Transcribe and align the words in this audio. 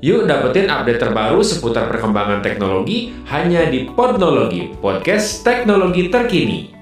Yuk 0.00 0.24
dapetin 0.24 0.72
update 0.72 0.96
terbaru 0.96 1.44
seputar 1.44 1.84
perkembangan 1.92 2.40
teknologi 2.40 3.12
hanya 3.28 3.68
di 3.68 3.84
Podnologi, 3.84 4.72
podcast 4.80 5.44
teknologi 5.44 6.08
terkini. 6.08 6.72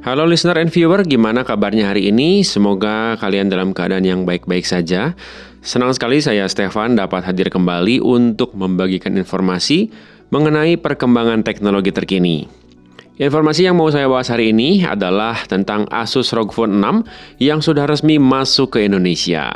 Halo 0.00 0.24
listener 0.24 0.64
and 0.64 0.72
viewer, 0.72 1.04
gimana 1.04 1.44
kabarnya 1.44 1.92
hari 1.92 2.08
ini? 2.08 2.40
Semoga 2.40 3.20
kalian 3.20 3.52
dalam 3.52 3.76
keadaan 3.76 4.08
yang 4.08 4.24
baik-baik 4.24 4.64
saja. 4.64 5.12
Senang 5.60 5.92
sekali 5.92 6.24
saya 6.24 6.48
Stefan 6.48 6.96
dapat 6.96 7.20
hadir 7.20 7.52
kembali 7.52 8.00
untuk 8.00 8.56
membagikan 8.56 9.12
informasi 9.20 9.92
mengenai 10.32 10.80
perkembangan 10.80 11.44
teknologi 11.44 11.92
terkini. 11.92 12.63
Informasi 13.14 13.70
yang 13.70 13.78
mau 13.78 13.86
saya 13.94 14.10
bahas 14.10 14.26
hari 14.26 14.50
ini 14.50 14.82
adalah 14.82 15.38
tentang 15.46 15.86
Asus 15.86 16.34
ROG 16.34 16.50
Phone 16.50 16.82
6 16.82 17.38
yang 17.38 17.62
sudah 17.62 17.86
resmi 17.86 18.18
masuk 18.18 18.74
ke 18.74 18.90
Indonesia. 18.90 19.54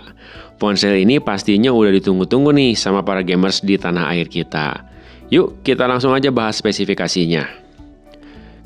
Ponsel 0.63 1.03
ini 1.03 1.19
pastinya 1.19 1.75
udah 1.75 1.91
ditunggu-tunggu 1.91 2.55
nih 2.55 2.79
sama 2.79 3.03
para 3.03 3.19
gamers 3.27 3.59
di 3.59 3.75
tanah 3.75 4.15
air 4.15 4.31
kita. 4.31 4.87
Yuk, 5.35 5.67
kita 5.67 5.91
langsung 5.91 6.15
aja 6.15 6.31
bahas 6.31 6.55
spesifikasinya. 6.55 7.51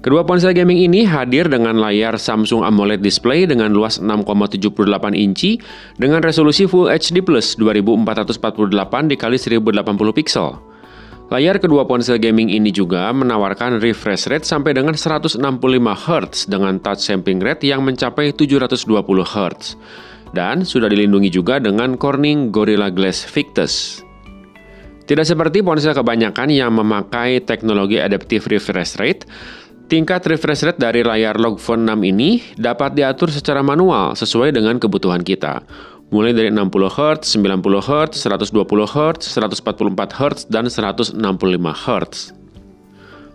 Kedua 0.05 0.29
ponsel 0.29 0.53
gaming 0.53 0.85
ini 0.85 1.09
hadir 1.09 1.49
dengan 1.49 1.81
layar 1.81 2.21
Samsung 2.21 2.61
AMOLED 2.61 3.01
display 3.01 3.49
dengan 3.49 3.73
luas 3.73 3.97
6,78 3.97 4.77
inci 5.17 5.57
dengan 5.97 6.21
resolusi 6.21 6.69
Full 6.69 6.93
HD+ 6.93 7.25
2448 7.25 9.17
x 9.17 9.25
1080 9.49 10.19
pixel. 10.21 10.72
Layar 11.33 11.57
kedua 11.57 11.89
ponsel 11.89 12.21
gaming 12.21 12.53
ini 12.53 12.69
juga 12.69 13.09
menawarkan 13.09 13.81
refresh 13.81 14.29
rate 14.29 14.45
sampai 14.45 14.77
dengan 14.77 14.93
165 14.93 15.41
Hz 15.41 16.45
dengan 16.45 16.77
touch 16.77 17.01
sampling 17.01 17.41
rate 17.41 17.65
yang 17.73 17.81
mencapai 17.81 18.37
720 18.37 18.85
Hz. 19.25 19.81
Dan 20.37 20.69
sudah 20.69 20.93
dilindungi 20.93 21.33
juga 21.33 21.57
dengan 21.57 21.97
Corning 21.97 22.53
Gorilla 22.53 22.93
Glass 22.93 23.25
Victus. 23.25 24.05
Tidak 25.09 25.25
seperti 25.25 25.65
ponsel 25.65 25.97
kebanyakan 25.97 26.53
yang 26.53 26.77
memakai 26.77 27.41
teknologi 27.41 27.97
adaptive 27.97 28.45
refresh 28.53 29.01
rate, 29.01 29.25
tingkat 29.89 30.29
refresh 30.29 30.69
rate 30.69 30.77
dari 30.77 31.01
layar 31.01 31.41
log 31.41 31.57
phone 31.57 31.89
6 31.89 32.13
ini 32.13 32.45
dapat 32.61 32.93
diatur 32.93 33.33
secara 33.33 33.65
manual 33.65 34.13
sesuai 34.21 34.53
dengan 34.53 34.77
kebutuhan 34.77 35.25
kita 35.25 35.65
mulai 36.13 36.37
dari 36.37 36.53
60 36.53 36.69
Hz, 36.93 37.41
90 37.41 37.81
Hz, 37.81 38.13
120 38.21 38.85
Hz, 38.85 39.21
144 39.33 40.13
Hz, 40.13 40.41
dan 40.53 40.69
165 40.69 41.17
Hz. 41.73 42.37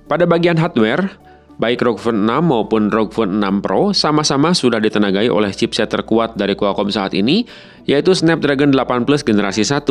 Pada 0.07 0.23
bagian 0.29 0.55
hardware, 0.55 1.09
baik 1.57 1.81
ROG 1.81 1.97
Phone 1.97 2.23
6 2.23 2.53
maupun 2.53 2.93
ROG 2.93 3.11
Phone 3.11 3.41
6 3.41 3.65
Pro 3.65 3.91
sama-sama 3.91 4.53
sudah 4.53 4.77
ditenagai 4.77 5.27
oleh 5.27 5.49
chipset 5.51 5.89
terkuat 5.89 6.37
dari 6.37 6.53
Qualcomm 6.53 6.93
saat 6.93 7.17
ini, 7.17 7.43
yaitu 7.89 8.13
Snapdragon 8.13 8.71
8 8.71 9.03
Plus 9.03 9.25
generasi 9.25 9.65
1. 9.65 9.83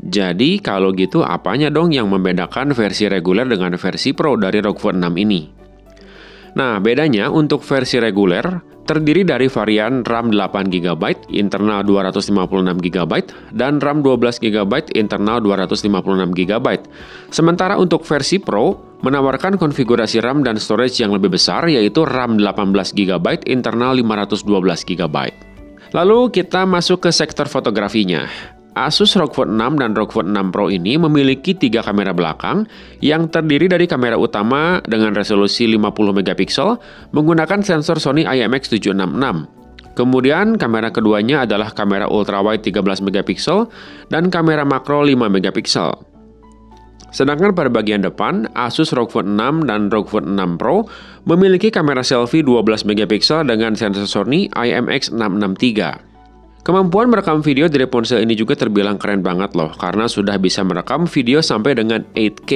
Jadi, 0.00 0.64
kalau 0.64 0.96
gitu 0.96 1.20
apanya 1.20 1.68
dong 1.68 1.92
yang 1.92 2.08
membedakan 2.08 2.72
versi 2.72 3.04
reguler 3.04 3.44
dengan 3.44 3.76
versi 3.76 4.16
Pro 4.16 4.40
dari 4.40 4.64
ROG 4.64 4.80
Phone 4.80 4.98
6 4.98 5.12
ini? 5.20 5.40
Nah, 6.56 6.80
bedanya 6.82 7.28
untuk 7.30 7.62
versi 7.62 8.00
reguler, 8.00 8.69
terdiri 8.84 9.24
dari 9.24 9.48
varian 9.48 10.04
RAM 10.04 10.30
8GB, 10.34 11.32
internal 11.32 11.80
256GB, 11.82 13.12
dan 13.56 13.80
RAM 13.80 14.04
12GB, 14.04 14.94
internal 14.94 15.38
256GB. 15.42 16.66
Sementara 17.32 17.80
untuk 17.80 18.04
versi 18.04 18.36
Pro, 18.38 18.98
menawarkan 19.00 19.56
konfigurasi 19.56 20.20
RAM 20.20 20.44
dan 20.44 20.60
storage 20.60 21.00
yang 21.00 21.16
lebih 21.16 21.32
besar, 21.32 21.64
yaitu 21.66 22.04
RAM 22.04 22.36
18GB, 22.36 23.48
internal 23.48 23.96
512GB. 23.96 25.16
Lalu 25.90 26.18
kita 26.30 26.68
masuk 26.68 27.08
ke 27.08 27.10
sektor 27.10 27.50
fotografinya. 27.50 28.30
Asus 28.78 29.18
ROG 29.18 29.34
Phone 29.34 29.58
6 29.58 29.82
dan 29.82 29.90
ROG 29.98 30.10
Phone 30.14 30.30
6 30.30 30.54
Pro 30.54 30.70
ini 30.70 30.94
memiliki 30.94 31.58
tiga 31.58 31.82
kamera 31.82 32.14
belakang 32.14 32.70
yang 33.02 33.26
terdiri 33.26 33.66
dari 33.66 33.90
kamera 33.90 34.14
utama 34.14 34.78
dengan 34.86 35.10
resolusi 35.12 35.66
50 35.66 35.90
megapiksel 35.90 36.78
menggunakan 37.10 37.60
sensor 37.66 37.98
Sony 37.98 38.22
IMX766. 38.24 39.60
Kemudian 39.98 40.54
kamera 40.54 40.94
keduanya 40.94 41.44
adalah 41.44 41.74
kamera 41.74 42.06
ultrawide 42.06 42.62
13 42.62 43.02
megapiksel 43.02 43.66
dan 44.08 44.30
kamera 44.30 44.62
makro 44.62 45.02
5 45.02 45.18
megapiksel. 45.18 46.06
Sedangkan 47.10 47.50
pada 47.58 47.66
bagian 47.66 48.06
depan, 48.06 48.46
Asus 48.54 48.94
ROG 48.94 49.10
Phone 49.10 49.34
6 49.34 49.66
dan 49.66 49.90
ROG 49.90 50.06
Phone 50.06 50.30
6 50.38 50.62
Pro 50.62 50.86
memiliki 51.26 51.74
kamera 51.74 52.06
selfie 52.06 52.46
12 52.46 52.86
megapiksel 52.86 53.50
dengan 53.50 53.74
sensor 53.74 54.06
Sony 54.06 54.46
IMX663. 54.54 56.09
Kemampuan 56.60 57.08
merekam 57.08 57.40
video 57.40 57.72
dari 57.72 57.88
ponsel 57.88 58.20
ini 58.20 58.36
juga 58.36 58.52
terbilang 58.52 59.00
keren 59.00 59.24
banget 59.24 59.56
loh, 59.56 59.72
karena 59.80 60.04
sudah 60.04 60.36
bisa 60.36 60.60
merekam 60.60 61.08
video 61.08 61.40
sampai 61.40 61.72
dengan 61.72 62.04
8K. 62.12 62.52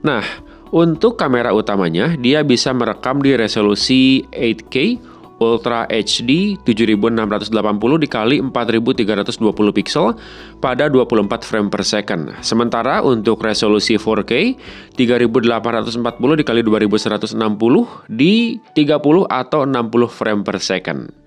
Nah, 0.00 0.24
untuk 0.72 1.20
kamera 1.20 1.52
utamanya, 1.52 2.16
dia 2.16 2.40
bisa 2.40 2.72
merekam 2.72 3.20
di 3.20 3.36
resolusi 3.36 4.24
8K 4.32 4.96
Ultra 5.42 5.90
HD 5.90 6.54
7680 6.62 7.98
dikali 7.98 8.38
4320 8.38 9.74
pixel 9.74 10.14
pada 10.62 10.86
24 10.86 11.42
frame 11.42 11.68
per 11.68 11.82
second. 11.82 12.30
Sementara 12.46 13.02
untuk 13.02 13.42
resolusi 13.42 13.98
4K 13.98 14.54
3840 14.94 16.40
dikali 16.40 16.62
2160 16.62 18.06
di 18.06 18.62
30 18.70 19.26
atau 19.26 19.60
60 19.66 20.06
frame 20.06 20.42
per 20.46 20.56
second. 20.62 21.21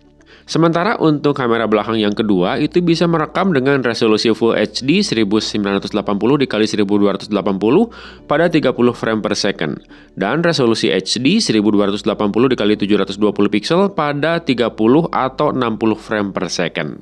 Sementara 0.45 0.93
untuk 1.01 1.33
kamera 1.33 1.65
belakang 1.65 1.97
yang 1.97 2.13
kedua 2.13 2.61
itu 2.61 2.77
bisa 2.77 3.09
merekam 3.09 3.49
dengan 3.49 3.81
resolusi 3.81 4.29
Full 4.29 4.53
HD 4.53 5.01
1980 5.01 5.89
x 6.45 6.53
1280 6.77 7.33
pada 8.29 8.45
30 8.45 8.69
frame 8.93 9.21
per 9.25 9.33
second 9.33 9.81
dan 10.13 10.45
resolusi 10.45 10.93
HD 10.93 11.41
1280 11.41 12.05
x 12.05 12.61
720 13.17 13.53
pixel 13.57 13.89
pada 13.97 14.37
30 14.37 14.69
atau 15.09 15.47
60 15.49 15.97
frame 15.97 16.29
per 16.29 16.45
second. 16.53 17.01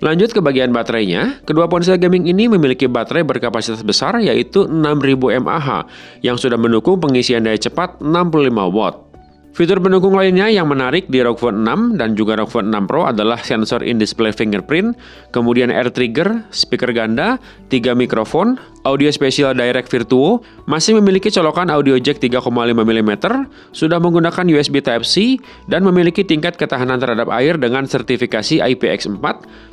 Lanjut 0.00 0.28
ke 0.28 0.44
bagian 0.44 0.76
baterainya, 0.76 1.40
kedua 1.48 1.72
ponsel 1.72 1.96
gaming 1.96 2.28
ini 2.28 2.52
memiliki 2.52 2.84
baterai 2.84 3.24
berkapasitas 3.24 3.80
besar 3.80 4.20
yaitu 4.20 4.68
6000 4.68 5.40
mAh 5.40 5.88
yang 6.20 6.36
sudah 6.36 6.60
mendukung 6.60 7.00
pengisian 7.00 7.48
daya 7.48 7.56
cepat 7.56 8.00
65 8.04 8.76
watt. 8.76 9.05
Fitur 9.56 9.80
pendukung 9.80 10.12
lainnya 10.12 10.52
yang 10.52 10.68
menarik 10.68 11.08
di 11.08 11.16
ROG 11.24 11.40
Phone 11.40 11.64
6 11.64 11.96
dan 11.96 12.12
juga 12.12 12.36
ROG 12.36 12.52
Phone 12.52 12.68
6 12.68 12.92
Pro 12.92 13.08
adalah 13.08 13.40
sensor 13.40 13.80
in-display 13.80 14.28
fingerprint, 14.28 14.92
kemudian 15.32 15.72
air 15.72 15.88
trigger, 15.88 16.44
speaker 16.52 16.92
ganda, 16.92 17.40
3 17.72 17.96
mikrofon, 17.96 18.60
audio 18.84 19.08
spesial 19.08 19.56
direct 19.56 19.88
virtuo, 19.88 20.44
masih 20.68 21.00
memiliki 21.00 21.32
colokan 21.32 21.72
audio 21.72 21.96
jack 21.96 22.20
3,5 22.20 22.52
mm, 22.52 23.12
sudah 23.72 23.96
menggunakan 23.96 24.44
USB 24.44 24.84
Type-C, 24.84 25.40
dan 25.72 25.88
memiliki 25.88 26.20
tingkat 26.20 26.60
ketahanan 26.60 27.00
terhadap 27.00 27.32
air 27.32 27.56
dengan 27.56 27.88
sertifikasi 27.88 28.60
IPX4, 28.60 29.24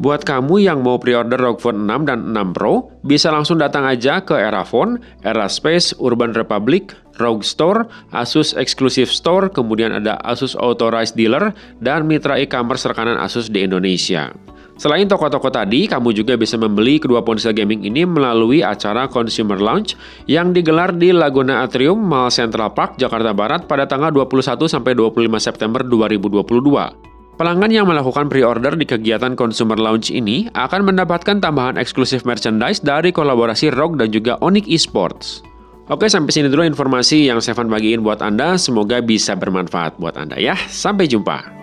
Buat 0.01 0.25
kamu 0.25 0.65
yang 0.65 0.81
mau 0.81 0.97
pre-order 0.97 1.37
ROG 1.37 1.61
Phone 1.61 1.83
6 1.85 2.09
dan 2.09 2.33
6 2.33 2.57
Pro, 2.57 2.89
bisa 3.05 3.29
langsung 3.29 3.61
datang 3.61 3.85
aja 3.85 4.25
ke 4.25 4.33
Era 4.33 4.65
Phone, 4.65 4.97
Era 5.21 5.45
Space, 5.45 5.93
Urban 6.01 6.33
Republic, 6.33 6.97
ROG 7.21 7.45
Store, 7.45 7.85
Asus 8.17 8.57
Exclusive 8.57 9.13
Store, 9.13 9.53
kemudian 9.53 9.93
ada 9.93 10.17
Asus 10.25 10.57
Authorized 10.57 11.15
Dealer, 11.15 11.53
dan 11.85 12.09
mitra 12.09 12.41
e-commerce 12.41 12.89
rekanan 12.89 13.21
Asus 13.21 13.53
di 13.53 13.63
Indonesia. 13.63 14.33
Selain 14.81 15.05
toko-toko 15.05 15.53
tadi, 15.53 15.85
kamu 15.85 16.17
juga 16.17 16.41
bisa 16.41 16.57
membeli 16.57 16.97
kedua 16.97 17.21
ponsel 17.21 17.53
gaming 17.53 17.85
ini 17.85 18.09
melalui 18.09 18.65
acara 18.65 19.05
Consumer 19.13 19.61
Launch 19.61 19.93
yang 20.25 20.57
digelar 20.57 20.97
di 20.97 21.13
Laguna 21.13 21.69
Atrium 21.69 22.01
Mall 22.01 22.33
Central 22.33 22.73
Park, 22.73 22.97
Jakarta 22.97 23.37
Barat 23.37 23.69
pada 23.69 23.85
tanggal 23.85 24.09
21 24.09 24.41
sampai 24.65 24.97
25 24.97 25.37
September 25.37 25.85
2022. 25.85 27.11
Pelanggan 27.37 27.73
yang 27.73 27.89
melakukan 27.93 28.33
pre-order 28.33 28.73
di 28.73 28.89
kegiatan 28.89 29.37
Consumer 29.37 29.77
Launch 29.77 30.09
ini 30.09 30.49
akan 30.57 30.89
mendapatkan 30.89 31.45
tambahan 31.45 31.77
eksklusif 31.77 32.25
merchandise 32.25 32.81
dari 32.81 33.13
kolaborasi 33.13 33.69
ROG 33.77 34.01
dan 34.01 34.09
juga 34.09 34.41
Onyx 34.41 34.65
Esports. 34.65 35.50
Oke, 35.91 36.07
sampai 36.07 36.31
sini 36.31 36.47
dulu 36.47 36.63
informasi 36.63 37.27
yang 37.27 37.43
Stefan 37.43 37.67
bagiin 37.67 38.07
buat 38.07 38.23
Anda. 38.23 38.55
Semoga 38.55 39.03
bisa 39.03 39.35
bermanfaat 39.35 39.99
buat 39.99 40.15
Anda 40.15 40.39
ya. 40.39 40.55
Sampai 40.71 41.11
jumpa. 41.11 41.60